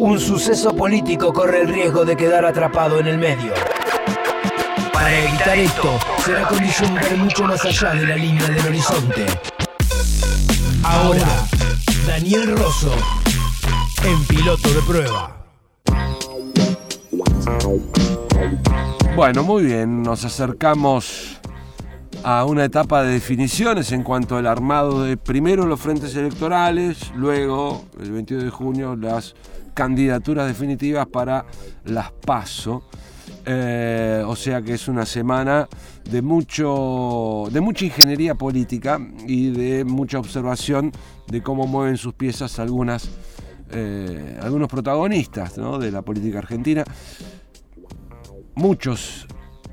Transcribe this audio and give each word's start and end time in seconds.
un 0.00 0.18
suceso 0.18 0.74
político 0.74 1.30
corre 1.30 1.60
el 1.60 1.68
riesgo 1.68 2.06
de 2.06 2.16
quedar 2.16 2.46
atrapado 2.46 2.98
en 3.00 3.06
el 3.06 3.18
medio. 3.18 3.52
Para 4.94 5.18
evitar 5.18 5.58
esto, 5.58 5.98
será 6.24 6.48
condición 6.48 6.94
ver 6.94 7.18
mucho 7.18 7.44
más 7.44 7.62
allá 7.66 7.90
de 7.90 8.06
la 8.06 8.16
línea 8.16 8.48
del 8.48 8.66
horizonte. 8.66 9.26
Ahora, 10.82 11.26
Daniel 12.06 12.56
Rosso, 12.56 12.94
en 14.02 14.24
piloto 14.24 14.70
de 14.70 14.80
prueba. 14.82 15.36
Bueno, 19.14 19.42
muy 19.42 19.64
bien, 19.64 20.02
nos 20.02 20.24
acercamos 20.24 21.38
a 22.24 22.46
una 22.46 22.64
etapa 22.64 23.02
de 23.02 23.12
definiciones 23.12 23.92
en 23.92 24.02
cuanto 24.02 24.38
al 24.38 24.46
armado 24.46 25.02
de 25.02 25.18
primero 25.18 25.66
los 25.66 25.78
frentes 25.78 26.16
electorales, 26.16 27.12
luego 27.14 27.84
el 28.00 28.12
22 28.12 28.44
de 28.44 28.50
junio 28.50 28.96
las 28.96 29.34
candidaturas 29.70 30.46
definitivas 30.46 31.06
para 31.06 31.46
las 31.84 32.12
PASO. 32.12 32.82
Eh, 33.46 34.22
o 34.26 34.36
sea 34.36 34.60
que 34.60 34.74
es 34.74 34.88
una 34.88 35.06
semana 35.06 35.68
de, 36.10 36.20
mucho, 36.20 37.44
de 37.50 37.60
mucha 37.60 37.84
ingeniería 37.84 38.34
política 38.34 39.00
y 39.26 39.50
de 39.50 39.84
mucha 39.84 40.18
observación 40.18 40.92
de 41.26 41.42
cómo 41.42 41.66
mueven 41.66 41.96
sus 41.96 42.14
piezas 42.14 42.58
algunas, 42.58 43.08
eh, 43.70 44.38
algunos 44.42 44.68
protagonistas 44.68 45.56
de 45.56 45.90
la 45.90 46.02
política 46.02 46.38
argentina. 46.38 46.84
Muchos 48.54 49.26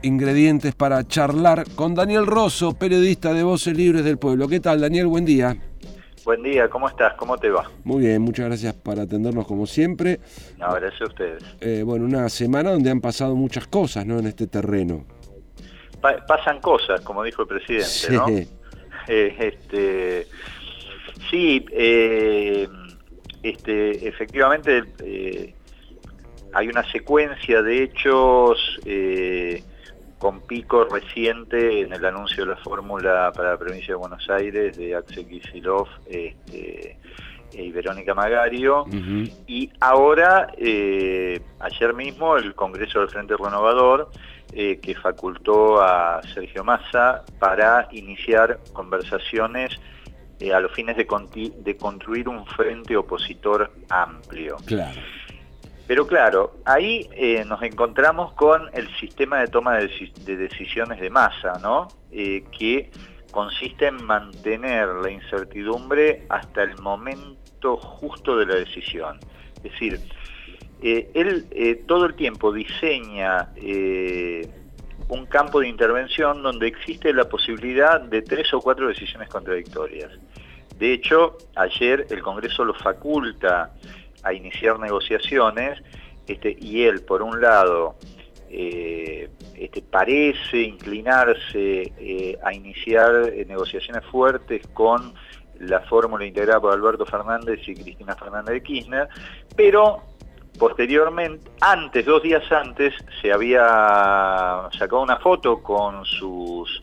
ingredientes 0.04 0.76
para 0.76 1.06
charlar 1.08 1.66
con 1.76 1.96
Daniel 1.96 2.26
Rosso, 2.26 2.74
periodista 2.74 3.34
de 3.34 3.44
Voces 3.44 3.76
Libres 3.76 4.04
del 4.04 4.18
Pueblo. 4.18 4.48
¿Qué 4.48 4.60
tal, 4.60 4.80
Daniel? 4.80 5.08
Buen 5.08 5.26
día. 5.26 5.58
Buen 6.28 6.44
día, 6.44 6.70
¿cómo 6.70 6.90
estás? 6.90 7.14
¿Cómo 7.14 7.38
te 7.38 7.50
va? 7.50 7.72
Muy 7.86 8.02
bien, 8.02 8.22
muchas 8.22 8.48
gracias 8.48 8.74
por 8.74 9.00
atendernos 9.00 9.48
como 9.48 9.66
siempre. 9.66 10.20
No, 10.58 10.74
gracias 10.74 11.04
a 11.04 11.06
ustedes. 11.06 11.42
Eh, 11.62 11.84
bueno, 11.86 12.04
una 12.04 12.28
semana 12.28 12.72
donde 12.72 12.92
han 12.92 13.00
pasado 13.00 13.34
muchas 13.34 13.66
cosas 13.68 14.06
¿no? 14.06 14.20
en 14.20 14.28
este 14.28 14.46
terreno. 14.46 15.06
pasan 16.28 16.60
cosas, 16.60 17.00
como 17.00 17.24
dijo 17.24 17.44
el 17.44 17.48
presidente, 17.48 17.86
sí. 17.86 18.12
¿no? 18.12 18.28
Eh, 18.28 18.46
este, 19.40 20.28
sí, 21.32 21.66
eh, 21.72 22.68
este, 23.42 24.10
efectivamente 24.10 25.56
hay 26.54 26.68
una 26.68 26.84
secuencia 26.92 27.62
de 27.62 27.84
hechos 27.84 28.82
con 30.18 30.42
pico 30.42 30.86
reciente 30.86 31.82
en 31.82 31.94
el 31.94 32.04
anuncio 32.06 32.46
de 32.46 32.52
la 32.52 32.58
fórmula 32.58 33.32
para 33.36 33.52
la 33.52 33.58
provincia 33.58 33.90
de 33.90 33.96
Buenos 33.96 34.28
Aires 34.30 34.78
de 34.78 34.96
Axel 34.96 35.28
Kicillof 35.28 35.90
este, 36.10 36.98
y 37.54 37.72
Verónica 37.72 38.14
Magario. 38.14 38.86
Y 39.48 39.70
ahora, 39.80 40.48
eh, 40.58 41.40
ayer 41.60 41.94
mismo, 41.94 42.38
el 42.38 42.56
Congreso 42.56 43.00
del 43.00 43.10
Frente 43.10 43.36
Renovador, 43.38 44.10
eh, 44.54 44.80
que 44.82 44.96
facultó 44.96 45.82
a 45.82 46.22
Sergio 46.34 46.64
Massa 46.64 47.24
para 47.40 47.88
iniciar 47.92 48.60
conversaciones 48.74 49.80
eh, 50.40 50.54
a 50.54 50.60
los 50.60 50.72
fines 50.72 50.98
de, 50.98 51.06
de 51.58 51.78
construir 51.78 52.30
un 52.30 52.46
frente 52.46 52.96
opositor 52.96 53.72
amplio. 53.90 54.58
Claro. 54.66 55.00
Pero 55.88 56.06
claro, 56.06 56.58
ahí 56.66 57.10
eh, 57.14 57.46
nos 57.46 57.62
encontramos 57.64 58.34
con 58.34 58.70
el 58.74 58.94
sistema 58.98 59.40
de 59.40 59.48
toma 59.48 59.78
de, 59.78 59.90
decisiones 60.36 61.00
de 61.00 61.10
masa, 61.10 61.54
¿no? 61.62 61.88
Eh, 62.12 62.44
que 62.58 62.92
consiste 63.32 63.88
en 63.88 64.04
mantener 64.06 64.88
la 64.88 65.10
incertidumbre 65.10 66.26
hasta 66.28 66.64
el 66.64 66.78
momento 66.80 67.78
justo 67.78 68.38
de 68.38 68.46
la 68.46 68.56
decisión. 68.56 69.18
Es 69.58 69.64
decir, 69.64 70.00
eh, 70.82 71.10
él 71.14 71.86
todo 71.88 72.06
el 72.06 72.16
tiempo 72.16 72.52
diseña 72.52 73.50
un 75.10 75.26
campo 75.26 75.62
de 75.62 75.70
intervención 75.70 76.44
donde 76.44 76.68
existe 76.68 77.14
la 77.14 77.30
posibilidad 77.30 78.02
de 78.02 78.22
tres 78.22 78.54
o 78.54 78.60
cuatro 78.60 78.90
decisiones 78.90 79.30
contradictorias. 79.30 80.12
De 80.78 80.94
hecho, 80.94 81.38
ayer 81.56 82.06
el 82.10 82.22
Congreso 82.22 82.66
lo 82.66 82.74
faculta 82.74 83.72
a 84.24 84.34
iniciar 84.34 84.80
negociaciones 84.80 85.82
este, 86.28 86.56
y 86.60 86.84
él, 86.84 87.04
por 87.04 87.22
un 87.22 87.42
lado, 87.42 87.96
eh, 88.50 89.30
este, 89.56 89.82
parece 89.82 90.62
inclinarse 90.62 91.94
eh, 91.98 92.38
a 92.44 92.54
iniciar 92.54 93.30
eh, 93.34 93.46
negociaciones 93.46 94.06
fuertes 94.06 94.66
con 94.68 95.14
la 95.60 95.82
fórmula 95.82 96.26
integrada 96.26 96.62
por 96.62 96.74
Alberto 96.74 97.06
Fernández 97.06 97.60
y 97.68 97.74
Cristina 97.74 98.16
Fernández 98.16 98.54
de 98.54 98.64
Kirchner, 98.64 99.10
pero 99.56 100.04
posteriormente, 100.58 101.50
antes, 101.62 102.06
dos 102.06 102.22
días 102.24 102.50
antes, 102.52 102.94
se 103.22 103.32
había 103.32 104.70
sacado 104.78 105.02
una 105.02 105.18
foto 105.18 105.62
con 105.62 106.06
sus 106.06 106.82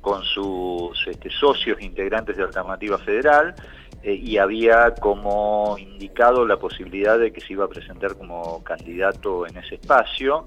con 0.00 0.22
sus 0.22 1.06
este, 1.06 1.30
socios 1.30 1.80
integrantes 1.80 2.36
de 2.36 2.42
Alternativa 2.42 2.98
Federal, 2.98 3.54
eh, 4.04 4.20
y 4.22 4.36
había 4.36 4.94
como 4.94 5.76
indicado 5.78 6.46
la 6.46 6.58
posibilidad 6.58 7.18
de 7.18 7.32
que 7.32 7.40
se 7.40 7.54
iba 7.54 7.64
a 7.64 7.68
presentar 7.68 8.16
como 8.16 8.62
candidato 8.62 9.46
en 9.46 9.56
ese 9.56 9.76
espacio. 9.76 10.44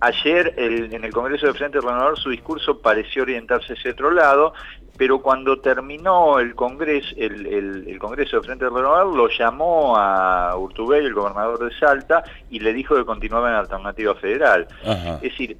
Ayer 0.00 0.54
en 0.56 1.04
el 1.04 1.12
Congreso 1.12 1.48
de 1.48 1.54
Frente 1.54 1.80
Renovador 1.80 2.18
su 2.18 2.30
discurso 2.30 2.78
pareció 2.80 3.24
orientarse 3.24 3.74
hacia 3.74 3.90
otro 3.90 4.10
lado, 4.12 4.54
pero 4.96 5.20
cuando 5.20 5.60
terminó 5.60 6.38
el 6.38 6.54
Congreso, 6.54 7.14
el, 7.18 7.98
Congreso 7.98 8.40
de 8.40 8.46
Frente 8.46 8.64
Renovador 8.64 9.14
lo 9.14 9.28
llamó 9.28 9.96
a 9.96 10.56
Urtubey, 10.56 11.04
el 11.04 11.14
gobernador 11.14 11.68
de 11.68 11.76
Salta, 11.78 12.22
y 12.48 12.60
le 12.60 12.72
dijo 12.72 12.96
que 12.96 13.04
continuaba 13.04 13.50
en 13.50 13.56
Alternativa 13.56 14.14
Federal. 14.14 14.66
Es 15.16 15.20
decir, 15.20 15.58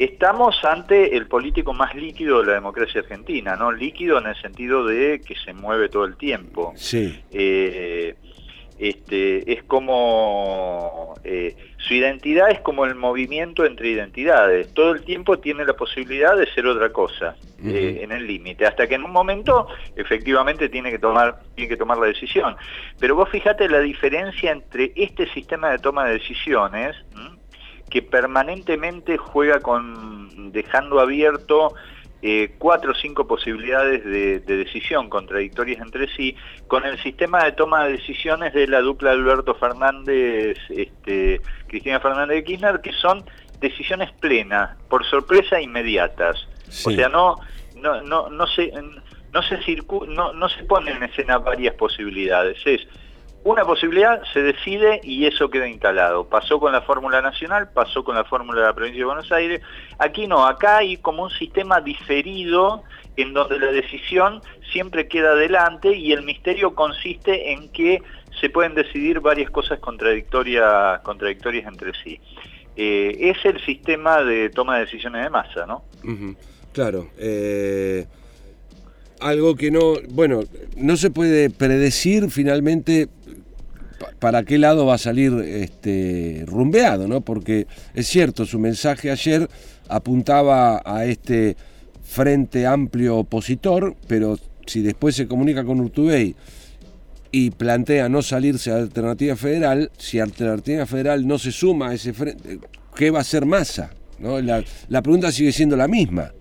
Estamos 0.00 0.64
ante 0.64 1.14
el 1.14 1.26
político 1.26 1.74
más 1.74 1.94
líquido 1.94 2.40
de 2.40 2.46
la 2.46 2.52
democracia 2.54 3.02
argentina, 3.02 3.54
¿no? 3.54 3.70
Líquido 3.70 4.16
en 4.16 4.28
el 4.28 4.40
sentido 4.40 4.86
de 4.86 5.20
que 5.20 5.34
se 5.34 5.52
mueve 5.52 5.90
todo 5.90 6.06
el 6.06 6.16
tiempo. 6.16 6.72
Sí. 6.74 7.22
Eh, 7.30 8.14
este, 8.78 9.52
es 9.52 9.62
como... 9.64 11.14
Eh, 11.22 11.54
su 11.76 11.92
identidad 11.92 12.50
es 12.50 12.60
como 12.60 12.86
el 12.86 12.94
movimiento 12.94 13.66
entre 13.66 13.90
identidades. 13.90 14.72
Todo 14.72 14.92
el 14.92 15.02
tiempo 15.02 15.38
tiene 15.38 15.66
la 15.66 15.74
posibilidad 15.74 16.34
de 16.34 16.50
ser 16.54 16.66
otra 16.66 16.90
cosa, 16.90 17.36
eh, 17.62 18.00
en 18.00 18.10
el 18.10 18.26
límite, 18.26 18.64
hasta 18.64 18.86
que 18.86 18.94
en 18.94 19.04
un 19.04 19.12
momento 19.12 19.66
efectivamente 19.96 20.70
tiene 20.70 20.90
que, 20.90 20.98
tomar, 20.98 21.40
tiene 21.54 21.68
que 21.68 21.76
tomar 21.76 21.98
la 21.98 22.06
decisión. 22.06 22.56
Pero 22.98 23.16
vos 23.16 23.28
fíjate 23.28 23.68
la 23.68 23.80
diferencia 23.80 24.50
entre 24.50 24.92
este 24.96 25.30
sistema 25.34 25.70
de 25.70 25.78
toma 25.78 26.06
de 26.06 26.14
decisiones 26.14 26.96
que 27.90 28.02
permanentemente 28.02 29.18
juega 29.18 29.60
con 29.60 30.52
dejando 30.52 31.00
abierto 31.00 31.74
eh, 32.22 32.54
cuatro 32.58 32.92
o 32.92 32.94
cinco 32.94 33.26
posibilidades 33.26 34.04
de, 34.04 34.40
decisión 34.40 35.08
contradictorias 35.08 35.80
entre 35.80 36.06
sí, 36.14 36.36
con 36.68 36.84
el 36.84 36.98
sistema 37.02 37.44
de 37.44 37.52
toma 37.52 37.84
de 37.84 37.92
decisiones 37.92 38.52
de 38.52 38.66
la 38.66 38.80
dupla 38.80 39.12
Alberto 39.12 39.54
Fernández, 39.54 40.58
este, 40.68 41.40
Cristina 41.66 41.98
Fernández 41.98 42.36
de 42.36 42.44
Kirchner, 42.44 42.80
que 42.82 42.92
son 42.92 43.24
decisiones 43.60 44.12
plenas, 44.20 44.76
por 44.88 45.04
sorpresa 45.06 45.60
inmediatas. 45.60 46.46
O 46.84 46.90
sea, 46.90 47.08
no, 47.08 47.36
no, 47.76 48.02
no, 48.02 48.28
no 48.28 48.46
se, 48.46 48.70
no 49.32 49.42
se 49.42 49.58
no, 50.08 50.32
no 50.34 50.48
se 50.48 50.64
ponen 50.64 50.98
en 50.98 51.04
escena 51.04 51.38
varias 51.38 51.74
posibilidades, 51.74 52.58
es 52.66 52.86
una 53.42 53.64
posibilidad 53.64 54.22
se 54.32 54.42
decide 54.42 55.00
y 55.02 55.24
eso 55.24 55.48
queda 55.48 55.66
instalado. 55.66 56.26
Pasó 56.28 56.60
con 56.60 56.72
la 56.72 56.82
fórmula 56.82 57.22
nacional, 57.22 57.70
pasó 57.72 58.04
con 58.04 58.14
la 58.14 58.24
fórmula 58.24 58.60
de 58.60 58.66
la 58.66 58.74
provincia 58.74 59.00
de 59.00 59.06
Buenos 59.06 59.32
Aires. 59.32 59.62
Aquí 59.98 60.26
no, 60.26 60.46
acá 60.46 60.78
hay 60.78 60.98
como 60.98 61.22
un 61.22 61.30
sistema 61.30 61.80
diferido 61.80 62.82
en 63.16 63.32
donde 63.32 63.58
la 63.58 63.72
decisión 63.72 64.42
siempre 64.72 65.08
queda 65.08 65.32
adelante 65.32 65.96
y 65.96 66.12
el 66.12 66.22
misterio 66.22 66.74
consiste 66.74 67.52
en 67.52 67.70
que 67.70 68.02
se 68.40 68.50
pueden 68.50 68.74
decidir 68.74 69.20
varias 69.20 69.50
cosas 69.50 69.78
contradictorias, 69.80 71.00
entre 71.66 71.92
sí. 72.04 72.20
Eh, 72.76 73.30
es 73.30 73.44
el 73.44 73.60
sistema 73.64 74.22
de 74.22 74.50
toma 74.50 74.76
de 74.76 74.84
decisiones 74.84 75.24
de 75.24 75.30
masa, 75.30 75.66
¿no? 75.66 75.82
Claro. 76.72 77.08
Eh, 77.18 78.06
algo 79.20 79.54
que 79.54 79.70
no, 79.70 79.94
bueno, 80.10 80.42
no 80.76 80.96
se 80.96 81.10
puede 81.10 81.50
predecir 81.50 82.30
finalmente 82.30 83.08
para 84.18 84.44
qué 84.44 84.58
lado 84.58 84.86
va 84.86 84.94
a 84.94 84.98
salir 84.98 85.32
este, 85.40 86.44
rumbeado, 86.46 87.08
¿no? 87.08 87.20
Porque 87.20 87.66
es 87.94 88.06
cierto, 88.06 88.46
su 88.46 88.58
mensaje 88.58 89.10
ayer 89.10 89.48
apuntaba 89.88 90.82
a 90.84 91.04
este 91.04 91.56
frente 92.02 92.66
amplio 92.66 93.18
opositor, 93.18 93.96
pero 94.06 94.38
si 94.66 94.82
después 94.82 95.16
se 95.16 95.26
comunica 95.26 95.64
con 95.64 95.80
Urtubey 95.80 96.34
y 97.32 97.50
plantea 97.50 98.08
no 98.08 98.22
salirse 98.22 98.70
a 98.70 98.76
Alternativa 98.76 99.36
Federal, 99.36 99.90
si 99.98 100.18
Alternativa 100.18 100.86
Federal 100.86 101.26
no 101.26 101.38
se 101.38 101.52
suma 101.52 101.90
a 101.90 101.94
ese 101.94 102.12
frente, 102.12 102.58
¿qué 102.94 103.10
va 103.10 103.18
a 103.18 103.22
hacer 103.22 103.46
Massa? 103.46 103.90
¿No? 104.18 104.40
La, 104.40 104.62
la 104.88 105.02
pregunta 105.02 105.32
sigue 105.32 105.52
siendo 105.52 105.76
la 105.76 105.88
misma. 105.88 106.32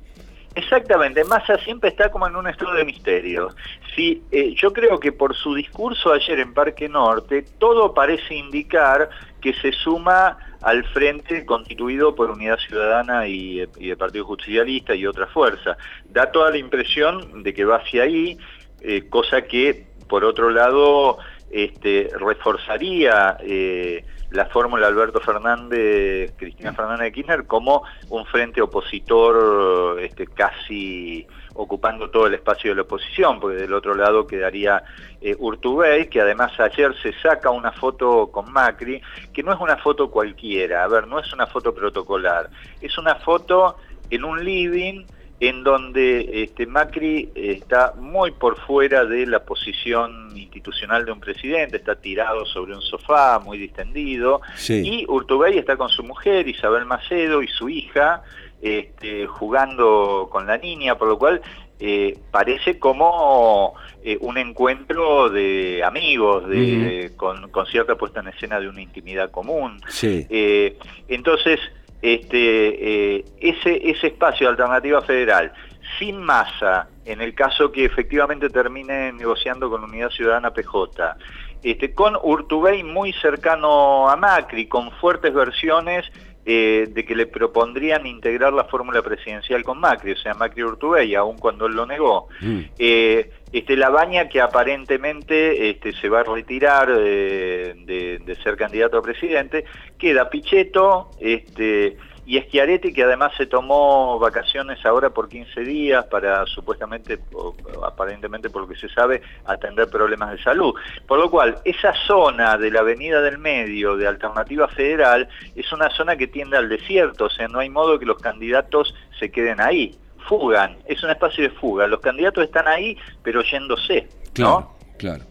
Exactamente, 0.56 1.24
Massa 1.24 1.57
siempre 1.60 1.90
está 1.90 2.10
como 2.10 2.28
en 2.28 2.36
un 2.36 2.48
estado 2.48 2.74
de 2.74 2.84
misterio. 2.84 3.50
Sí, 3.96 4.24
eh, 4.31 4.54
yo 4.56 4.74
creo 4.74 5.00
que 5.00 5.12
por 5.12 5.36
su 5.36 5.54
discurso 5.54 6.12
ayer 6.12 6.40
en 6.40 6.54
Parque 6.54 6.90
Norte, 6.90 7.46
todo 7.60 7.94
parece 7.94 8.36
indicar 8.36 9.10
que 9.42 9.54
se 9.54 9.72
suma 9.72 10.38
al 10.62 10.84
frente 10.86 11.46
constituido 11.46 12.16
por 12.16 12.31
Unidad 12.31 12.57
Ciudadana 12.57 13.28
y, 13.28 13.60
el 13.60 13.98
Partido 13.98 14.25
Justicialista 14.25 14.96
y 14.96 15.06
otra 15.06 15.28
fuerza. 15.28 15.78
Da 16.06 16.31
toda 16.31 16.50
la 16.52 16.57
impresión 16.57 17.44
de 17.44 17.54
que 17.54 17.66
va 17.66 17.78
hacia 17.78 18.04
ahí, 18.04 18.38
eh, 18.81 19.07
cosa 19.07 19.44
que, 19.44 19.88
por 20.07 20.25
otro 20.25 20.50
lado, 20.50 21.19
este, 21.51 22.10
reforzaría 22.19 23.38
eh, 23.42 24.06
la 24.31 24.46
fórmula 24.46 24.88
Alberto 24.88 25.19
Fernández, 25.19 26.34
Cristina 26.38 26.74
Fernández 26.74 27.06
de 27.06 27.12
Kirchner, 27.12 27.46
como 27.46 27.84
un 28.10 28.25
frente 28.25 28.62
opositor 28.62 30.00
este, 30.00 30.28
casi 30.28 31.25
ocupando 31.56 32.10
todo 32.10 32.28
el 32.28 32.36
espacio 32.36 32.72
de 32.72 32.75
la 32.75 32.81
oposición, 32.84 33.40
porque 33.40 33.57
del 33.57 33.74
otro 33.74 33.94
lado 33.96 34.25
quedaría 34.25 34.84
eh, 35.19 35.36
Urtubey, 35.38 36.07
que 36.07 36.22
además 36.22 36.57
ayer 36.60 36.96
se 37.01 37.12
saca 37.22 37.50
una 37.50 37.72
foto 37.72 38.28
con 38.31 38.52
Macri, 38.52 39.02
que 39.34 39.44
no 39.44 39.52
es 39.52 39.60
una 39.60 39.78
foto 39.78 40.10
cualquiera, 40.10 40.84
a 40.84 40.88
ver, 40.88 41.07
no 41.07 41.19
es 41.19 41.34
una 41.34 41.48
foto 41.48 41.74
protocolar, 41.74 42.50
es 42.80 42.98
una 42.98 43.16
foto 43.16 43.78
en 44.10 44.24
un 44.24 44.44
living 44.44 45.06
en 45.40 45.64
donde 45.64 46.44
este, 46.44 46.66
Macri 46.66 47.30
está 47.34 47.94
muy 47.98 48.32
por 48.32 48.60
fuera 48.60 49.06
de 49.06 49.26
la 49.26 49.44
posición 49.44 50.36
institucional 50.36 51.06
de 51.06 51.12
un 51.14 51.20
presidente, 51.20 51.78
está 51.78 51.96
tirado 51.96 52.46
sobre 52.46 52.76
un 52.76 52.82
sofá 52.82 53.40
muy 53.40 53.58
distendido, 53.58 54.42
y 54.68 55.06
Urtubey 55.08 55.58
está 55.58 55.78
con 55.78 55.90
su 55.90 56.04
mujer, 56.04 56.48
Isabel 56.48 56.86
Macedo, 56.86 57.42
y 57.42 57.48
su 57.48 57.70
hija, 57.70 58.24
este, 58.62 59.28
jugando 59.28 60.28
con 60.30 60.46
la 60.46 60.58
niña, 60.58 60.98
por 60.98 61.08
lo 61.08 61.18
cual 61.18 61.42
eh, 61.82 62.18
parece 62.30 62.78
como 62.78 63.76
eh, 64.04 64.18
un 64.20 64.38
encuentro 64.38 65.30
de 65.30 65.82
amigos, 65.86 66.50
de, 66.50 67.14
con, 67.16 67.50
cierta 67.72 67.96
puesta 67.96 68.20
en 68.20 68.28
escena 68.28 68.60
de 68.60 68.68
una 68.68 68.82
intimidad 68.82 69.32
común. 69.32 69.80
Eh, 70.02 70.78
entonces, 71.08 71.62
este, 72.01 73.19
ese, 73.40 73.90
ese 73.90 74.07
espacio 74.07 74.48
de 74.48 74.51
alternativa 74.51 75.01
federal, 75.01 75.51
sin 75.98 76.18
masa, 76.18 76.88
en 77.06 77.22
el 77.22 77.34
caso 77.34 77.72
que 77.72 77.86
efectivamente 77.86 78.50
termine 78.50 79.12
negociando 79.13 79.69
con 79.69 79.84
Unidad 79.84 80.10
Ciudadana 80.10 80.51
PJ, 80.51 81.16
este, 81.63 81.94
con 81.94 82.18
Urtubey 82.22 82.84
muy 82.84 83.12
cercano 83.13 84.10
a 84.10 84.16
Macri, 84.16 84.68
con 84.68 84.92
fuertes 84.92 85.34
versiones 85.34 86.06
eh, 86.46 86.88
de 86.90 87.06
que 87.06 87.16
le 87.16 87.28
propondrían 87.28 88.07
integrar 88.07 88.54
la 88.54 88.63
fórmula 88.63 89.02
presidencial 89.02 89.63
con 89.63 89.80
Macri, 89.80 90.13
o 90.13 90.18
sea, 90.18 90.34
Macri 90.34 90.63
Urtubey, 90.63 91.13
aun 91.16 91.38
cuando 91.38 91.66
él 91.66 91.74
lo 91.74 91.86
negó. 91.86 92.28
Mm. 92.42 92.60
Eh, 92.78 93.30
este, 93.51 93.75
la 93.75 93.90
baña 93.90 94.30
que 94.30 94.42
aparentemente 94.42 95.69
este, 95.69 95.94
se 95.94 96.10
va 96.10 96.22
a 96.22 96.24
retirar 96.24 96.94
de, 96.94 98.19
de, 98.25 98.36
ser 98.44 98.56
candidato 98.57 98.98
a 98.98 99.01
presidente, 99.01 99.66
queda 99.98 100.30
Pichetto, 100.30 101.10
este, 101.19 101.98
y 102.30 102.40
Schiaretti 102.42 102.94
que 102.94 103.04
además 103.04 103.31
se 103.36 103.48
tomó 103.48 104.19
vacaciones 104.19 104.86
ahora 104.86 105.10
por 105.10 105.28
15 105.28 105.62
días 105.62 106.06
para 106.06 106.46
supuestamente, 106.46 107.18
o, 107.34 107.56
aparentemente 107.84 108.51
por 108.51 108.62
lo 108.62 108.68
que 108.68 108.75
se 108.75 108.88
sabe, 108.90 109.24
atender 109.46 109.90
problemas 109.90 110.31
de 110.34 110.44
salud. 110.44 110.75
Por 111.07 111.18
lo 111.18 111.31
cual, 111.31 111.57
esa 111.66 111.92
zona 112.06 112.56
de 112.56 112.69
la 112.69 112.81
Avenida 112.81 113.19
del 113.22 113.40
Medio 113.40 113.98
de 113.98 114.07
Alternativa 114.07 114.68
Federal 114.68 115.28
es 115.56 115.74
una 115.74 115.90
zona 115.90 116.18
que 116.18 116.28
tiende 116.28 116.56
al 116.56 116.69
desierto, 116.69 117.25
o 117.25 117.30
sea, 117.31 117.48
no 117.48 117.57
hay 117.57 117.69
modo 117.72 117.98
que 117.98 118.06
los 118.06 118.22
candidatos 118.22 118.94
se 119.19 119.31
queden 119.31 119.60
ahí, 119.60 119.98
fugan, 120.30 120.78
es 120.86 121.04
un 121.04 121.10
espacio 121.10 121.44
de 121.44 121.50
fuga, 121.50 121.88
los 121.88 122.00
candidatos 122.00 122.46
están 122.46 122.68
ahí 122.68 122.96
pero 123.24 123.42
yéndose, 123.42 124.04
¿no? 124.04 124.34
Claro, 124.34 124.76
claro. 124.98 125.24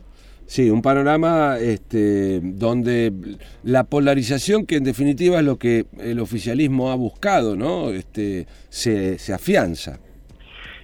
Sí, 0.46 0.70
un 0.70 0.80
panorama 0.80 1.58
este, 1.60 2.40
donde 2.42 3.12
la 3.62 3.84
polarización, 3.84 4.64
que 4.64 4.76
en 4.76 4.84
definitiva 4.84 5.40
es 5.40 5.44
lo 5.44 5.58
que 5.58 5.84
el 6.00 6.18
oficialismo 6.20 6.90
ha 6.90 6.94
buscado, 6.94 7.54
¿no? 7.54 7.90
Este, 7.90 8.46
se, 8.70 9.18
se 9.18 9.34
afianza. 9.34 10.00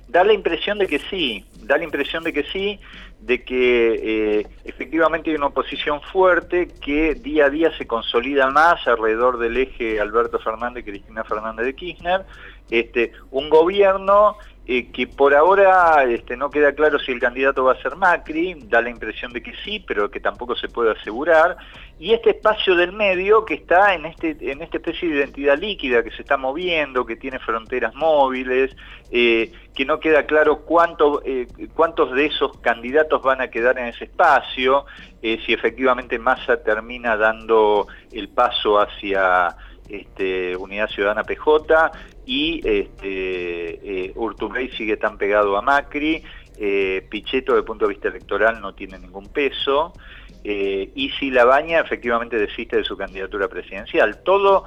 Da 0.08 0.22
la 0.22 0.34
impresión 0.34 0.78
de 0.78 0.86
que 0.86 0.98
sí, 1.10 1.44
da 1.62 1.78
la 1.78 1.84
impresión 1.84 2.22
de 2.24 2.34
que 2.34 2.44
sí, 2.52 2.78
de 3.26 3.42
que 3.42 4.40
eh, 4.40 4.46
efectivamente 4.64 5.30
hay 5.30 5.36
una 5.36 5.46
oposición 5.46 6.02
fuerte 6.02 6.68
que 6.68 7.14
día 7.14 7.46
a 7.46 7.50
día 7.50 7.76
se 7.78 7.86
consolida 7.86 8.50
más 8.50 8.86
alrededor 8.86 9.38
del 9.38 9.56
eje 9.56 9.98
Alberto 9.98 10.38
Fernández 10.38 10.82
y 10.82 10.90
Cristina 10.90 11.24
Fernández 11.24 11.64
de 11.64 11.74
Kirchner, 11.74 12.26
este, 12.70 13.12
un 13.30 13.48
gobierno 13.48 14.36
eh, 14.66 14.90
que 14.92 15.06
por 15.06 15.34
ahora 15.34 16.04
este, 16.04 16.38
no 16.38 16.48
queda 16.48 16.72
claro 16.72 16.98
si 16.98 17.12
el 17.12 17.20
candidato 17.20 17.64
va 17.64 17.72
a 17.72 17.82
ser 17.82 17.96
Macri, 17.96 18.54
da 18.64 18.80
la 18.80 18.88
impresión 18.88 19.30
de 19.34 19.42
que 19.42 19.52
sí, 19.62 19.84
pero 19.86 20.10
que 20.10 20.20
tampoco 20.20 20.56
se 20.56 20.68
puede 20.68 20.92
asegurar, 20.92 21.58
y 21.98 22.14
este 22.14 22.30
espacio 22.30 22.74
del 22.74 22.92
medio 22.92 23.44
que 23.44 23.54
está 23.54 23.92
en, 23.92 24.06
este, 24.06 24.36
en 24.40 24.62
esta 24.62 24.78
especie 24.78 25.10
de 25.10 25.16
identidad 25.16 25.58
líquida, 25.58 26.02
que 26.02 26.10
se 26.12 26.22
está 26.22 26.38
moviendo, 26.38 27.04
que 27.04 27.16
tiene 27.16 27.38
fronteras 27.40 27.94
móviles, 27.94 28.74
eh, 29.10 29.52
que 29.74 29.84
no 29.84 30.00
queda 30.00 30.24
claro 30.24 30.60
cuánto, 30.60 31.20
eh, 31.26 31.46
cuántos 31.74 32.12
de 32.12 32.24
esos 32.24 32.56
candidatos 32.60 33.22
van 33.22 33.42
a 33.42 33.48
quedar 33.48 33.78
en 33.78 33.86
ese 33.86 34.04
espacio, 34.04 34.86
si 35.20 35.54
efectivamente 35.54 36.18
Massa 36.18 36.62
termina 36.62 37.16
dando 37.16 37.86
el 38.12 38.28
paso 38.28 38.78
hacia 38.78 39.56
este, 39.88 40.56
Unidad 40.56 40.88
Ciudadana 40.88 41.24
PJ 41.24 41.92
y 42.26 42.60
este, 42.64 44.08
eh, 44.08 44.70
sigue 44.76 44.96
tan 44.96 45.18
pegado 45.18 45.56
a 45.56 45.62
Macri, 45.62 46.22
eh, 46.56 47.06
Pichetto 47.10 47.52
desde 47.52 47.60
el 47.60 47.66
punto 47.66 47.86
de 47.86 47.94
vista 47.94 48.08
electoral 48.08 48.60
no 48.60 48.74
tiene 48.74 48.98
ningún 48.98 49.28
peso, 49.28 49.92
eh, 50.42 50.90
y 50.94 51.10
si 51.10 51.30
Labaña 51.30 51.80
efectivamente 51.80 52.36
desiste 52.36 52.76
de 52.76 52.84
su 52.84 52.96
candidatura 52.96 53.48
presidencial. 53.48 54.22
Todo 54.22 54.64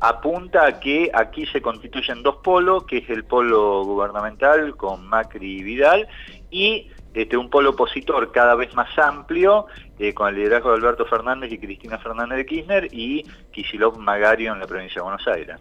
apunta 0.00 0.66
a 0.66 0.80
que 0.80 1.10
aquí 1.12 1.46
se 1.46 1.60
constituyen 1.60 2.22
dos 2.22 2.36
polos, 2.36 2.84
que 2.84 2.98
es 2.98 3.10
el 3.10 3.24
polo 3.24 3.84
gubernamental 3.84 4.76
con 4.76 5.06
Macri 5.06 5.58
y 5.58 5.62
Vidal, 5.62 6.08
y 6.50 6.90
este, 7.14 7.36
un 7.36 7.50
polo 7.50 7.70
opositor 7.70 8.30
cada 8.32 8.54
vez 8.54 8.74
más 8.74 8.96
amplio, 8.98 9.66
eh, 9.98 10.14
con 10.14 10.28
el 10.28 10.36
liderazgo 10.36 10.70
de 10.70 10.76
Alberto 10.76 11.06
Fernández 11.06 11.52
y 11.52 11.58
Cristina 11.58 11.98
Fernández 11.98 12.38
de 12.38 12.46
Kirchner 12.46 12.88
y 12.92 13.24
Kisilov 13.52 13.98
Magario 13.98 14.52
en 14.52 14.60
la 14.60 14.66
provincia 14.66 14.96
de 14.96 15.02
Buenos 15.02 15.26
Aires. 15.26 15.56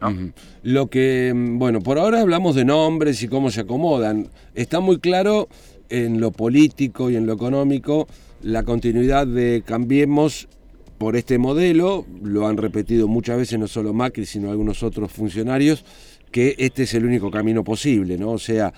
Lo 0.64 0.88
que, 0.88 1.32
mm, 1.34 1.58
bueno, 1.58 1.82
por 1.82 1.98
ahora 1.98 2.22
hablamos 2.22 2.56
de 2.56 2.66
nombres 2.66 3.24
y 3.24 3.28
cómo 3.28 3.50
se 3.50 3.62
acomodan. 3.62 4.28
Está 4.54 4.80
muy 4.80 5.00
claro 5.00 5.48
en 5.90 6.20
lo 6.20 6.32
político 6.32 7.10
y 7.10 7.16
en 7.16 7.26
lo 7.26 7.34
económico 7.34 8.08
la 8.42 8.64
continuidad 8.64 9.26
de 9.26 9.64
Cambiemos 9.66 10.48
por 10.98 11.16
este 11.16 11.38
modelo, 11.38 12.06
lo 12.24 12.48
han 12.48 12.58
repetido 12.58 13.08
muchas 13.08 13.38
veces 13.38 13.60
no 13.60 13.68
solo 13.68 13.94
Macri, 13.94 14.26
sino 14.26 14.50
algunos 14.50 14.82
otros 14.82 15.12
funcionarios, 15.12 15.86
que 16.32 16.56
este 16.58 16.84
es 16.84 16.94
el 16.94 17.06
único 17.06 17.32
camino 17.32 17.64
posible, 17.64 18.18
¿no? 18.18 18.32
O 18.32 18.40
sea, 18.40 18.74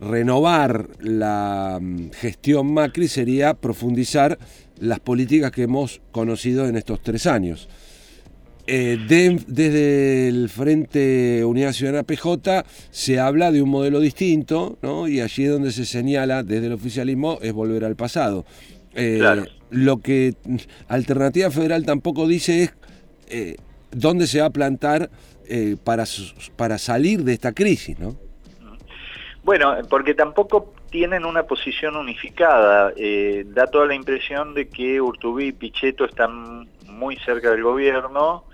renovar 0.00 0.88
la 1.00 1.78
mm, 1.80 2.10
gestión 2.12 2.72
Macri 2.72 3.08
sería 3.08 3.54
profundizar 3.54 4.38
las 4.78 5.00
políticas 5.00 5.50
que 5.50 5.62
hemos 5.62 6.00
conocido 6.12 6.66
en 6.66 6.76
estos 6.76 7.02
tres 7.02 7.26
años. 7.26 7.68
Eh, 8.66 8.98
desde 9.06 10.28
el 10.28 10.48
Frente 10.48 11.44
Unidad 11.44 11.74
Ciudadana 11.74 12.02
PJ 12.02 12.64
se 12.90 13.20
habla 13.20 13.52
de 13.52 13.60
un 13.60 13.68
modelo 13.68 14.00
distinto, 14.00 14.78
¿no? 14.80 15.06
Y 15.06 15.20
allí 15.20 15.44
es 15.44 15.50
donde 15.50 15.70
se 15.70 15.84
señala 15.84 16.42
desde 16.42 16.68
el 16.68 16.72
oficialismo 16.72 17.38
es 17.42 17.52
volver 17.52 17.84
al 17.84 17.94
pasado. 17.94 18.46
Eh, 18.94 19.20
lo 19.70 19.98
que 19.98 20.34
Alternativa 20.88 21.50
Federal 21.50 21.84
tampoco 21.84 22.26
dice 22.26 22.62
es 22.62 22.74
eh, 23.28 23.56
dónde 23.90 24.26
se 24.26 24.40
va 24.40 24.46
a 24.46 24.50
plantar 24.50 25.10
eh, 25.48 25.76
para, 25.82 26.04
para 26.56 26.78
salir 26.78 27.22
de 27.24 27.32
esta 27.32 27.52
crisis, 27.52 27.98
¿no? 27.98 28.16
Bueno, 29.42 29.76
porque 29.90 30.14
tampoco 30.14 30.72
tienen 30.90 31.26
una 31.26 31.42
posición 31.42 31.96
unificada. 31.96 32.92
Eh, 32.96 33.44
da 33.48 33.66
toda 33.66 33.86
la 33.86 33.94
impresión 33.94 34.54
de 34.54 34.68
que 34.68 35.00
Urtubí 35.00 35.48
y 35.48 35.52
Pichetto 35.52 36.06
están 36.06 36.66
muy 36.86 37.16
cerca 37.16 37.50
del 37.50 37.62
gobierno 37.62 38.44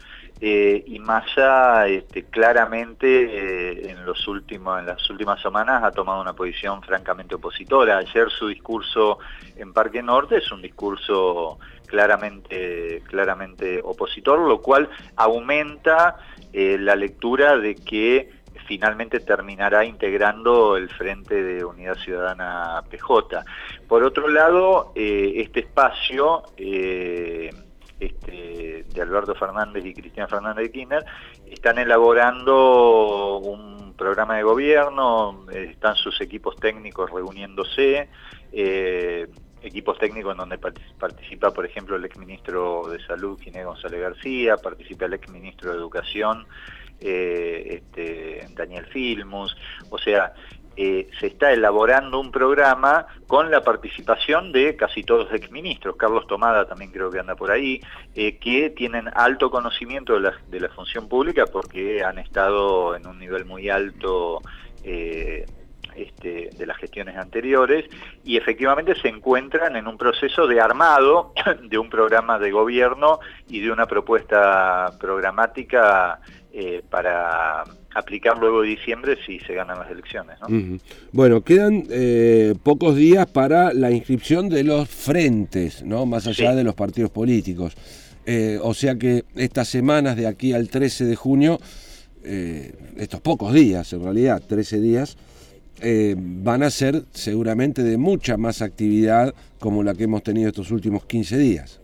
eh, 0.40 0.82
y 0.86 0.98
Massa 0.98 1.86
este, 1.86 2.24
claramente 2.24 3.90
en, 3.90 4.04
los 4.04 4.26
últimos, 4.26 4.80
en 4.80 4.86
las 4.86 5.08
últimas 5.10 5.40
semanas 5.42 5.84
ha 5.84 5.92
tomado 5.92 6.20
una 6.20 6.32
posición 6.32 6.82
francamente 6.82 7.36
opositora. 7.36 7.98
Ayer 7.98 8.28
su 8.30 8.48
discurso 8.48 9.18
en 9.56 9.72
Parque 9.72 10.02
Norte 10.02 10.38
es 10.38 10.50
un 10.50 10.62
discurso 10.62 11.58
claramente, 11.86 13.02
claramente 13.06 13.80
opositor, 13.82 14.38
lo 14.38 14.62
cual 14.62 14.88
aumenta 15.16 16.16
eh, 16.52 16.76
la 16.78 16.96
lectura 16.96 17.56
de 17.56 17.74
que 17.74 18.30
finalmente 18.66 19.20
terminará 19.20 19.84
integrando 19.84 20.76
el 20.76 20.88
Frente 20.88 21.42
de 21.42 21.64
Unidad 21.64 21.96
Ciudadana 21.96 22.82
PJ. 22.88 23.44
Por 23.88 24.04
otro 24.04 24.28
lado, 24.28 24.92
eh, 24.94 25.32
este 25.36 25.60
espacio 25.60 26.42
eh, 26.56 27.50
este, 27.98 28.84
de 28.88 29.02
Alberto 29.02 29.34
Fernández 29.34 29.84
y 29.84 29.94
Cristina 29.94 30.28
Fernández 30.28 30.66
de 30.66 30.70
Kirchner 30.70 31.04
están 31.46 31.78
elaborando 31.78 33.38
un 33.38 33.94
programa 33.94 34.36
de 34.36 34.44
gobierno, 34.44 35.46
están 35.52 35.96
sus 35.96 36.20
equipos 36.20 36.56
técnicos 36.56 37.10
reuniéndose, 37.10 38.08
equipos 39.62 39.98
técnicos 39.98 40.32
en 40.32 40.38
donde 40.38 40.58
participa, 40.58 41.50
por 41.50 41.66
ejemplo, 41.66 41.96
el 41.96 42.04
exministro 42.04 42.88
de 42.88 43.04
Salud, 43.06 43.40
Ginés 43.40 43.66
González 43.66 44.00
García, 44.00 44.56
participa 44.56 45.06
el 45.06 45.14
exministro 45.14 45.72
de 45.72 45.76
Educación, 45.76 46.46
este, 47.00 48.46
Daniel 48.54 48.86
Filmus, 48.86 49.56
o 49.88 49.98
sea, 49.98 50.34
eh, 50.76 51.10
se 51.18 51.26
está 51.26 51.52
elaborando 51.52 52.20
un 52.20 52.30
programa 52.30 53.06
con 53.26 53.50
la 53.50 53.62
participación 53.62 54.52
de 54.52 54.76
casi 54.76 55.02
todos 55.02 55.24
los 55.24 55.34
exministros, 55.34 55.96
Carlos 55.96 56.26
Tomada 56.26 56.66
también 56.66 56.92
creo 56.92 57.10
que 57.10 57.18
anda 57.18 57.34
por 57.34 57.50
ahí, 57.50 57.80
eh, 58.14 58.38
que 58.38 58.70
tienen 58.70 59.10
alto 59.14 59.50
conocimiento 59.50 60.18
de 60.18 60.60
la, 60.60 60.68
función 60.70 61.08
pública 61.08 61.44
porque 61.46 62.04
han 62.04 62.18
estado 62.18 62.94
en 62.94 63.06
un 63.06 63.18
nivel 63.18 63.44
muy 63.44 63.68
alto 63.68 64.40
eh, 64.84 65.44
este, 66.02 66.50
de 66.56 66.66
las 66.66 66.76
gestiones 66.78 67.16
anteriores 67.16 67.84
y 68.24 68.36
efectivamente 68.36 68.94
se 69.00 69.08
encuentran 69.08 69.76
en 69.76 69.86
un 69.86 69.96
proceso 69.96 70.46
de 70.46 70.60
armado 70.60 71.32
de 71.62 71.78
un 71.78 71.90
programa 71.90 72.38
de 72.38 72.50
gobierno 72.50 73.20
y 73.48 73.60
de 73.60 73.70
una 73.70 73.86
propuesta 73.86 74.92
programática 74.98 76.20
para 76.90 77.64
aplicar 77.94 78.38
luego 78.38 78.62
de 78.62 78.68
diciembre 78.68 79.18
si 79.26 79.38
se 79.40 79.54
ganan 79.54 79.78
las 79.78 79.90
elecciones. 79.90 80.38
Bueno, 81.12 81.42
quedan 81.42 81.84
eh, 81.90 82.54
pocos 82.62 82.96
días 82.96 83.26
para 83.26 83.72
la 83.72 83.90
inscripción 83.90 84.48
de 84.48 84.64
los 84.64 84.88
frentes, 84.88 85.82
¿no? 85.82 86.06
más 86.06 86.26
allá 86.26 86.54
de 86.54 86.64
los 86.64 86.74
partidos 86.74 87.10
políticos. 87.10 87.74
Eh, 88.26 88.58
o 88.62 88.74
sea 88.74 88.96
que 88.96 89.24
estas 89.34 89.68
semanas 89.68 90.16
de 90.16 90.26
aquí 90.26 90.52
al 90.52 90.68
13 90.68 91.04
de 91.06 91.16
junio, 91.16 91.58
eh, 92.22 92.72
estos 92.96 93.20
pocos 93.20 93.52
días 93.52 93.92
en 93.92 94.04
realidad, 94.04 94.42
13 94.46 94.80
días, 94.80 95.16
van 96.16 96.62
a 96.62 96.70
ser 96.70 97.02
seguramente 97.12 97.82
de 97.82 97.96
mucha 97.96 98.36
más 98.36 98.62
actividad 98.62 99.34
como 99.58 99.82
la 99.82 99.94
que 99.94 100.04
hemos 100.04 100.22
tenido 100.22 100.48
estos 100.48 100.70
últimos 100.70 101.04
15 101.06 101.38
días. 101.38 101.80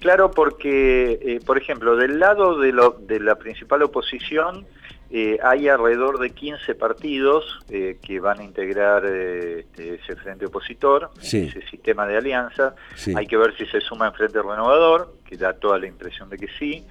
Claro, 0.00 0.30
porque, 0.30 1.40
por 1.44 1.58
ejemplo, 1.58 1.96
del 1.96 2.20
lado 2.20 2.58
de, 2.58 2.72
lo, 2.72 2.98
de 3.06 3.18
la 3.18 3.36
principal 3.36 3.82
oposición, 3.82 4.66
eh, 5.10 5.38
hay 5.42 5.68
alrededor 5.68 6.18
de 6.18 6.30
15 6.30 6.74
partidos 6.74 7.60
eh, 7.70 7.98
que 8.02 8.20
van 8.20 8.40
a 8.40 8.44
integrar 8.44 9.04
eh, 9.06 9.60
este, 9.60 9.94
ese 9.94 10.16
frente 10.16 10.44
opositor, 10.44 11.10
ese 11.22 11.62
sistema 11.70 12.06
de 12.06 12.18
alianza. 12.18 12.74
Hay 13.16 13.26
que 13.26 13.38
ver 13.38 13.56
si 13.56 13.64
se 13.66 13.80
suma 13.80 14.08
en 14.08 14.12
Frente 14.12 14.42
Renovador, 14.42 15.14
que 15.24 15.38
da 15.38 15.54
toda 15.54 15.78
la 15.78 15.86
impresión 15.86 16.28
de 16.28 16.36
que 16.36 16.48
sí. 16.58 16.84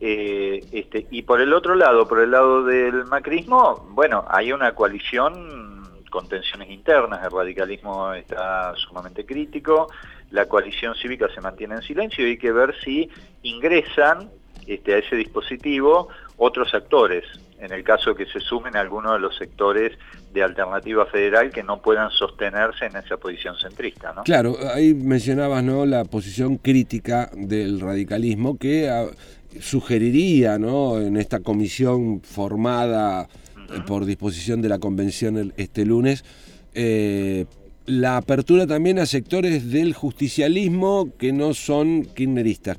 este, 0.00 1.08
y 1.10 1.22
por 1.22 1.40
el 1.40 1.52
otro 1.52 1.74
lado, 1.74 2.06
por 2.06 2.20
el 2.20 2.30
lado 2.30 2.62
del 2.62 3.04
macrismo, 3.06 3.88
bueno, 3.90 4.24
hay 4.28 4.52
una 4.52 4.72
coalición 4.76 6.04
con 6.10 6.28
tensiones 6.28 6.70
internas, 6.70 7.24
el 7.24 7.30
radicalismo 7.30 8.14
está 8.14 8.72
sumamente 8.76 9.26
crítico, 9.26 9.88
la 10.30 10.46
coalición 10.46 10.94
cívica 10.94 11.28
se 11.34 11.40
mantiene 11.40 11.74
en 11.74 11.82
silencio 11.82 12.26
y 12.26 12.30
hay 12.30 12.38
que 12.38 12.52
ver 12.52 12.74
si 12.84 13.10
ingresan 13.42 14.30
este, 14.66 14.94
a 14.94 14.98
ese 14.98 15.16
dispositivo 15.16 16.08
otros 16.36 16.72
actores 16.72 17.24
en 17.60 17.72
el 17.72 17.82
caso 17.82 18.14
que 18.14 18.26
se 18.26 18.40
sumen 18.40 18.76
algunos 18.76 19.12
de 19.14 19.18
los 19.18 19.36
sectores 19.36 19.92
de 20.32 20.42
alternativa 20.42 21.06
federal 21.06 21.50
que 21.50 21.62
no 21.62 21.80
puedan 21.80 22.10
sostenerse 22.10 22.86
en 22.86 22.96
esa 22.96 23.16
posición 23.16 23.56
centrista. 23.58 24.12
¿no? 24.12 24.22
Claro, 24.22 24.56
ahí 24.74 24.94
mencionabas 24.94 25.64
¿no? 25.64 25.86
la 25.86 26.04
posición 26.04 26.56
crítica 26.56 27.30
del 27.34 27.80
radicalismo 27.80 28.58
que 28.58 28.88
ah, 28.88 29.06
sugeriría 29.60 30.58
¿no? 30.58 31.00
en 31.00 31.16
esta 31.16 31.40
comisión 31.40 32.20
formada 32.20 33.28
eh, 33.70 33.80
por 33.86 34.04
disposición 34.04 34.62
de 34.62 34.68
la 34.68 34.78
convención 34.78 35.52
este 35.56 35.84
lunes, 35.84 36.24
eh, 36.74 37.46
la 37.86 38.18
apertura 38.18 38.66
también 38.66 38.98
a 38.98 39.06
sectores 39.06 39.70
del 39.70 39.94
justicialismo 39.94 41.10
que 41.18 41.32
no 41.32 41.54
son 41.54 42.04
kirchneristas. 42.04 42.78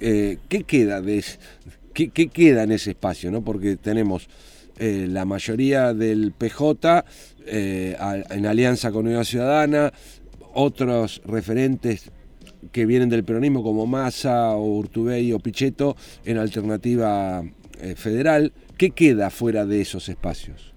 Eh, 0.00 0.38
¿Qué 0.48 0.64
queda 0.64 1.00
de, 1.00 1.22
¿qué, 1.92 2.10
queda 2.10 2.64
en 2.64 2.72
ese 2.72 2.90
espacio? 2.90 3.30
¿no? 3.30 3.42
Porque 3.42 3.76
tenemos 3.76 4.28
eh, 4.78 5.06
la 5.08 5.24
mayoría 5.24 5.92
del 5.92 6.32
PJ 6.32 7.04
eh, 7.46 7.96
en 8.30 8.46
alianza 8.46 8.90
con 8.90 9.06
Unidad 9.06 9.24
Ciudadana, 9.24 9.92
otros 10.54 11.22
referentes 11.24 12.10
que 12.70 12.86
vienen 12.86 13.08
del 13.08 13.24
peronismo 13.24 13.62
como 13.62 13.86
Massa 13.86 14.50
o 14.50 14.78
Urtubey 14.78 15.32
o 15.32 15.38
Pichetto 15.38 15.96
en 16.24 16.38
alternativa 16.38 17.42
eh, 17.80 17.94
federal. 17.96 18.52
¿Qué 18.78 18.90
queda 18.90 19.30
fuera 19.30 19.64
de 19.66 19.80
esos 19.80 20.08
espacios? 20.08 20.68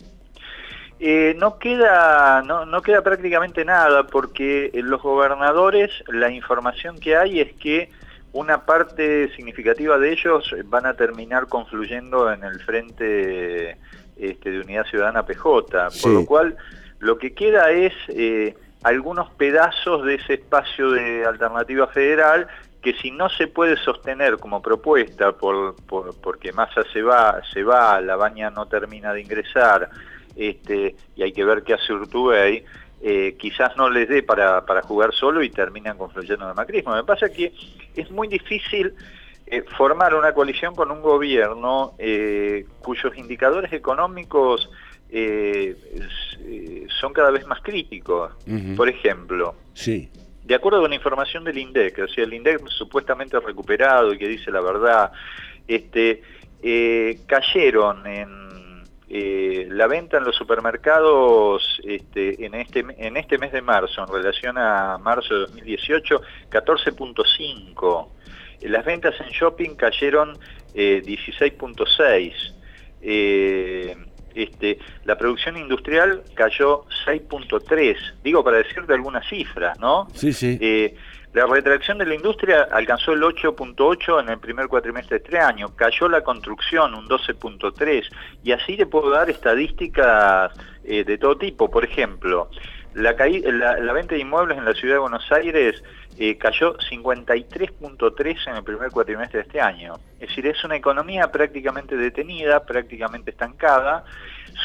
no 1.37 1.59
queda 1.59 2.41
no, 2.41 2.65
no, 2.65 2.81
queda 2.81 3.03
prácticamente 3.03 3.63
nada 3.63 4.07
porque 4.07 4.71
los 4.73 5.03
gobernadores 5.03 5.91
la 6.07 6.31
información 6.31 6.99
que 6.99 7.15
hay 7.15 7.41
es 7.41 7.53
que 7.53 7.91
una 8.35 8.65
parte 8.65 9.33
significativa 9.33 9.97
de 9.97 10.11
ellos 10.11 10.53
van 10.65 10.85
a 10.85 10.93
terminar 10.93 11.47
confluyendo 11.47 12.31
en 12.31 12.43
el 12.43 12.59
frente 12.59 13.77
este, 14.17 14.51
de 14.51 14.59
Unidad 14.59 14.85
Ciudadana 14.87 15.25
PJ, 15.25 15.87
por 16.01 16.11
lo 16.11 16.25
cual 16.25 16.57
lo 16.99 17.17
que 17.17 17.33
queda 17.33 17.71
es 17.71 17.93
eh, 18.09 18.53
algunos 18.83 19.29
pedazos 19.31 20.03
de 20.03 20.15
ese 20.15 20.33
espacio 20.33 20.91
de 20.91 21.25
alternativa 21.25 21.87
federal 21.87 22.47
que 22.81 22.93
si 22.95 23.09
no 23.09 23.29
se 23.29 23.47
puede 23.47 23.77
sostener 23.77 24.37
como 24.37 24.61
propuesta 24.61 25.31
por, 25.31 25.77
porque 26.21 26.51
Massa 26.51 26.83
se 26.91 27.01
va, 27.01 27.41
se 27.53 27.63
va, 27.63 28.01
la 28.01 28.17
baña 28.17 28.49
no 28.49 28.67
termina 28.67 29.13
de 29.13 29.21
ingresar, 29.21 29.89
este, 30.35 30.97
y 31.15 31.23
hay 31.23 31.31
que 31.31 31.45
ver 31.45 31.63
qué 31.63 31.75
hace 31.75 31.93
Urtubey, 31.93 32.65
eh, 33.01 33.35
quizás 33.37 33.75
no 33.77 33.89
les 33.89 34.07
dé 34.07 34.23
para, 34.23 34.63
jugar 34.83 35.13
solo 35.13 35.43
y 35.43 35.49
terminan 35.49 35.97
confluyendo 35.97 36.45
en 36.45 36.49
el 36.49 36.55
macrismo. 36.55 36.95
Me 36.95 37.03
pasa 37.03 37.29
que 37.29 37.53
es 37.95 38.09
muy 38.09 38.27
difícil 38.27 38.93
eh, 39.45 39.63
formar 39.77 40.15
una 40.15 40.33
coalición 40.33 40.73
con 40.73 40.89
un 40.91 41.01
gobierno 41.01 41.93
eh, 41.99 42.65
cuyos 42.81 43.15
indicadores 43.17 43.71
económicos 43.73 44.69
son 46.99 47.13
cada 47.13 47.31
vez 47.31 47.45
más 47.47 47.61
críticos. 47.61 48.33
Por 48.75 48.89
ejemplo, 48.89 49.55
sí. 49.73 50.09
de 50.43 50.55
acuerdo 50.55 50.81
con 50.81 50.89
la 50.89 50.95
información 50.95 51.45
del 51.45 51.57
INDEC, 51.57 51.99
o 51.99 52.07
sea, 52.09 52.25
el 52.25 52.33
INDEC 52.33 52.67
supuestamente 52.67 53.39
recuperado 53.39 54.13
y 54.13 54.17
que 54.17 54.27
dice 54.27 54.51
la 54.51 54.59
verdad, 54.59 55.11
este, 55.67 56.21
cayeron 57.27 58.05
en 58.07 58.44
eh, 59.07 59.67
la 59.69 59.85
venta 59.87 60.17
en 60.17 60.23
los 60.23 60.35
supermercados 60.35 61.79
este, 61.83 62.43
en, 62.43 62.55
este, 62.55 62.83
en 62.97 63.17
este 63.17 63.37
mes 63.37 63.51
de 63.51 63.61
marzo, 63.61 64.01
en 64.01 64.11
relación 64.11 64.57
a 64.57 64.97
marzo 64.97 65.33
de 65.33 65.39
2018, 65.41 66.21
14.5. 66.49 68.07
Las 68.61 68.83
ventas 68.83 69.13
en 69.19 69.27
shopping 69.27 69.75
cayeron 69.75 70.37
16.6. 70.73 72.33
Eh, 73.01 73.95
eh, 73.95 73.97
este, 74.33 74.79
la 75.05 75.17
producción 75.17 75.55
industrial 75.55 76.23
cayó 76.33 76.85
6.3. 77.05 77.95
Digo, 78.23 78.43
para 78.43 78.57
decirte 78.57 78.93
algunas 78.93 79.27
cifras, 79.29 79.79
¿no? 79.79 80.07
Sí, 80.13 80.33
sí. 80.33 80.57
La 81.35 81.45
retracción 81.45 81.97
de 81.97 82.05
la 82.05 82.15
industria 82.15 82.65
alcanzó 82.71 83.11
el 83.11 83.21
8.8 83.21 84.21
en 84.21 84.29
el 84.29 84.39
primer 84.39 84.69
cuatrimestre 84.69 85.19
de 85.19 85.25
este 85.25 85.37
año, 85.37 85.75
cayó 85.75 86.07
la 86.07 86.21
construcción 86.21 86.95
un 86.95 87.09
12.3 87.09 88.09
y 88.41 88.53
así 88.53 88.77
te 88.77 88.85
puedo 88.85 89.09
dar 89.09 89.29
estadísticas 89.29 90.53
eh, 90.85 91.03
de 91.03 91.17
todo 91.17 91.35
tipo. 91.35 91.69
Por 91.69 91.83
ejemplo, 91.83 92.49
la, 92.93 93.11
venta 93.11 94.15
de 94.15 94.21
inmuebles 94.21 94.57
en 94.57 94.63
la 94.63 94.73
ciudad 94.75 94.95
de 94.95 94.99
Buenos 94.99 95.29
Aires 95.29 95.83
eh, 96.17 96.37
cayó 96.37 96.77
53.3 96.77 98.47
en 98.47 98.55
el 98.55 98.63
primer 98.63 98.89
cuatrimestre 98.91 99.39
de 99.39 99.47
este 99.47 99.59
año. 99.59 99.95
Es 100.21 100.29
decir, 100.29 100.47
es 100.47 100.63
una 100.63 100.77
economía 100.77 101.29
prácticamente 101.33 101.97
detenida, 101.97 102.65
prácticamente 102.65 103.31
estancada. 103.31 104.05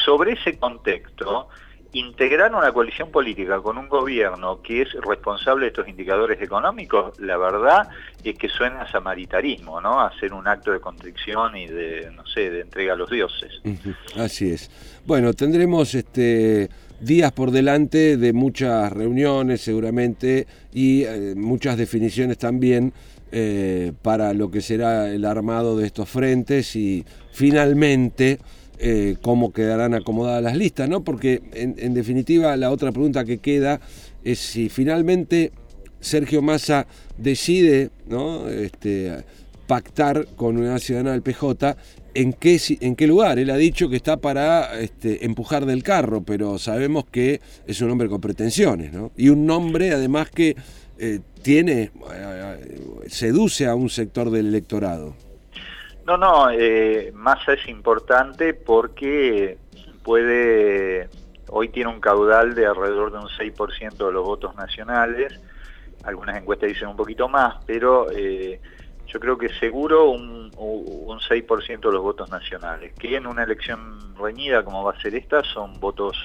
Sobre 0.05 0.31
ese 0.31 0.57
contexto, 0.57 1.49
integrar 1.93 2.53
una 2.53 2.71
coalición 2.71 3.11
política 3.11 3.59
con 3.59 3.77
un 3.77 3.89
gobierno 3.89 4.61
que 4.61 4.83
es 4.83 4.93
responsable 4.93 5.65
de 5.65 5.67
estos 5.69 5.87
indicadores 5.87 6.41
económicos, 6.41 7.19
la 7.19 7.37
verdad 7.37 7.89
es 8.23 8.37
que 8.37 8.47
suena 8.47 8.83
a 8.83 8.91
samaritarismo, 8.91 9.81
¿no? 9.81 9.99
Hacer 9.99 10.33
un 10.33 10.47
acto 10.47 10.71
de 10.71 10.79
contrición 10.79 11.57
y 11.57 11.67
de, 11.67 12.11
no 12.15 12.25
sé, 12.25 12.49
de 12.49 12.61
entrega 12.61 12.93
a 12.93 12.95
los 12.95 13.09
dioses. 13.09 13.61
Así 14.15 14.51
es. 14.51 14.71
Bueno, 15.05 15.33
tendremos 15.33 15.93
este 15.95 16.69
días 17.01 17.31
por 17.31 17.49
delante 17.49 18.15
de 18.15 18.31
muchas 18.31 18.93
reuniones 18.93 19.61
seguramente 19.61 20.45
y 20.71 21.03
eh, 21.03 21.33
muchas 21.35 21.75
definiciones 21.75 22.37
también 22.37 22.93
eh, 23.31 23.91
para 24.01 24.33
lo 24.33 24.51
que 24.51 24.61
será 24.61 25.09
el 25.09 25.25
armado 25.25 25.77
de 25.77 25.87
estos 25.87 26.07
frentes 26.07 26.75
y 26.75 27.03
finalmente 27.31 28.39
eh, 28.83 29.15
cómo 29.21 29.53
quedarán 29.53 29.93
acomodadas 29.93 30.41
las 30.41 30.57
listas, 30.57 30.89
¿no? 30.89 31.03
Porque 31.03 31.41
en, 31.53 31.93
definitiva 31.93 32.57
la 32.57 32.71
otra 32.71 32.91
pregunta 32.91 33.25
que 33.25 33.37
queda 33.37 33.79
es 34.23 34.39
si 34.39 34.69
finalmente 34.69 35.51
Sergio 35.99 36.41
Massa 36.41 36.87
decide 37.15 37.91
este, 38.49 39.23
pactar 39.67 40.25
con 40.35 40.57
una 40.57 40.79
ciudadana 40.79 41.11
del 41.11 41.21
PJ 41.21 41.77
en 42.15 42.33
qué, 42.33 42.59
en 42.81 42.95
qué 42.95 43.05
lugar. 43.05 43.37
Él 43.37 43.51
ha 43.51 43.57
dicho 43.57 43.87
que 43.87 43.97
está 43.97 44.17
para 44.17 44.79
este, 44.79 45.25
empujar 45.25 45.67
del 45.67 45.83
carro, 45.83 46.23
pero 46.23 46.57
sabemos 46.57 47.05
que 47.05 47.39
es 47.67 47.81
un 47.81 47.91
hombre 47.91 48.09
con 48.09 48.19
pretensiones, 48.19 48.91
¿no? 48.91 49.11
Y 49.15 49.29
un 49.29 49.45
nombre 49.45 49.91
además 49.91 50.31
que 50.31 50.55
eh, 50.97 51.19
tiene, 51.43 51.91
eh, 52.13 52.79
seduce 53.07 53.67
a 53.67 53.75
un 53.75 53.89
sector 53.89 54.31
del 54.31 54.47
electorado. 54.47 55.15
No, 56.05 56.17
no, 56.17 56.49
eh, 56.49 57.11
Massa 57.13 57.53
es 57.53 57.67
importante 57.67 58.53
porque 58.53 59.57
puede, 60.03 61.09
hoy 61.49 61.69
tiene 61.69 61.89
un 61.89 61.99
caudal 61.99 62.55
de 62.55 62.65
alrededor 62.65 63.11
de 63.11 63.19
un 63.19 63.27
6% 63.27 64.07
de 64.07 64.11
los 64.11 64.25
votos 64.25 64.55
nacionales, 64.55 65.39
algunas 66.03 66.37
encuestas 66.37 66.69
dicen 66.69 66.87
un 66.87 66.95
poquito 66.95 67.29
más, 67.29 67.63
pero 67.65 68.09
eh, 68.11 68.59
yo 69.05 69.19
creo 69.19 69.37
que 69.37 69.49
seguro 69.59 70.09
un, 70.09 70.51
un 70.57 71.19
6% 71.19 71.79
de 71.79 71.91
los 71.91 72.01
votos 72.01 72.29
nacionales, 72.29 72.93
que 72.93 73.15
en 73.15 73.27
una 73.27 73.43
elección 73.43 74.15
reñida 74.15 74.63
como 74.63 74.83
va 74.83 74.93
a 74.93 75.01
ser 75.01 75.13
esta 75.15 75.43
son 75.43 75.79
votos 75.79 76.17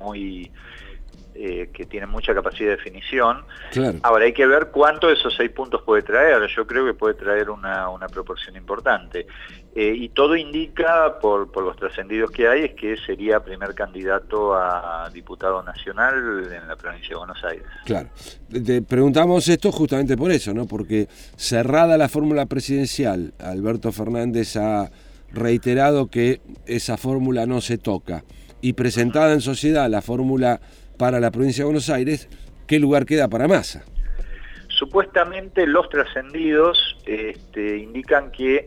muy 0.00 0.50
eh, 1.42 1.70
que 1.72 1.86
tienen 1.86 2.10
mucha 2.10 2.34
capacidad 2.34 2.68
de 2.68 2.76
definición. 2.76 3.46
Ahora 4.02 4.26
hay 4.26 4.34
que 4.34 4.46
ver 4.46 4.66
cuánto 4.70 5.06
de 5.06 5.14
esos 5.14 5.34
seis 5.34 5.50
puntos 5.50 5.80
puede 5.82 6.02
traer. 6.02 6.46
Yo 6.54 6.66
creo 6.66 6.84
que 6.84 6.92
puede 6.92 7.14
traer 7.14 7.48
una, 7.48 7.88
una 7.88 8.08
proporción 8.08 8.56
importante. 8.56 9.26
Eh, 9.74 9.94
y 9.96 10.10
todo 10.10 10.36
indica, 10.36 11.18
por, 11.18 11.50
por 11.50 11.64
los 11.64 11.76
trascendidos 11.76 12.30
que 12.30 12.46
hay, 12.46 12.64
es 12.64 12.74
que 12.74 12.94
sería 13.06 13.40
primer 13.40 13.74
candidato 13.74 14.54
a 14.54 15.08
diputado 15.14 15.62
nacional 15.62 16.46
en 16.52 16.68
la 16.68 16.76
provincia 16.76 17.10
de 17.10 17.16
Buenos 17.16 17.42
Aires. 17.42 17.66
Claro. 17.86 18.10
Te 18.50 18.82
preguntamos 18.82 19.48
esto 19.48 19.72
justamente 19.72 20.18
por 20.18 20.30
eso, 20.30 20.52
¿no? 20.52 20.66
Porque 20.66 21.08
cerrada 21.36 21.96
la 21.96 22.10
fórmula 22.10 22.44
presidencial, 22.44 23.32
Alberto 23.38 23.92
Fernández 23.92 24.56
ha 24.56 24.90
reiterado 25.32 26.08
que 26.08 26.42
esa 26.66 26.98
fórmula 26.98 27.46
no 27.46 27.62
se 27.62 27.78
toca. 27.78 28.24
Y 28.60 28.74
presentada 28.74 29.32
en 29.32 29.40
sociedad 29.40 29.88
la 29.88 30.02
fórmula 30.02 30.60
para 31.00 31.18
la 31.18 31.30
provincia 31.30 31.62
de 31.62 31.64
Buenos 31.64 31.88
Aires, 31.88 32.28
¿qué 32.66 32.78
lugar 32.78 33.06
queda 33.06 33.26
para 33.26 33.48
Massa? 33.48 33.82
Supuestamente 34.68 35.66
los 35.66 35.88
trascendidos 35.88 36.98
este, 37.06 37.78
indican 37.78 38.30
que 38.30 38.66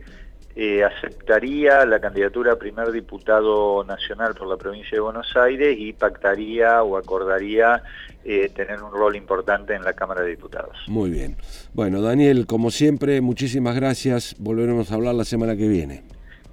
eh, 0.56 0.82
aceptaría 0.82 1.86
la 1.86 2.00
candidatura 2.00 2.54
a 2.54 2.56
primer 2.56 2.90
diputado 2.90 3.84
nacional 3.84 4.34
por 4.34 4.48
la 4.48 4.56
provincia 4.56 4.96
de 4.96 5.00
Buenos 5.00 5.36
Aires 5.36 5.76
y 5.78 5.92
pactaría 5.92 6.82
o 6.82 6.96
acordaría 6.96 7.84
eh, 8.24 8.48
tener 8.48 8.82
un 8.82 8.90
rol 8.90 9.14
importante 9.14 9.72
en 9.74 9.84
la 9.84 9.92
Cámara 9.92 10.22
de 10.22 10.30
Diputados. 10.30 10.76
Muy 10.88 11.10
bien. 11.10 11.36
Bueno, 11.72 12.02
Daniel, 12.02 12.48
como 12.48 12.72
siempre, 12.72 13.20
muchísimas 13.20 13.76
gracias. 13.76 14.34
Volveremos 14.40 14.90
a 14.90 14.96
hablar 14.96 15.14
la 15.14 15.24
semana 15.24 15.54
que 15.54 15.68
viene. 15.68 16.02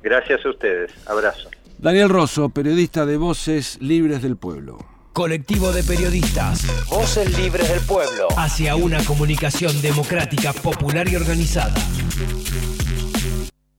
Gracias 0.03 0.45
a 0.45 0.49
ustedes. 0.49 0.91
Abrazo. 1.07 1.49
Daniel 1.79 2.09
Rosso, 2.09 2.49
periodista 2.49 3.07
de 3.07 3.17
Voces 3.17 3.81
Libres 3.81 4.21
del 4.21 4.37
Pueblo. 4.37 4.90
Colectivo 5.13 5.73
de 5.73 5.83
periodistas. 5.83 6.65
Voces 6.89 7.37
libres 7.37 7.67
del 7.67 7.81
pueblo. 7.81 8.29
Hacia 8.37 8.77
una 8.77 9.03
comunicación 9.03 9.81
democrática, 9.81 10.53
popular 10.53 11.09
y 11.09 11.17
organizada. 11.17 11.73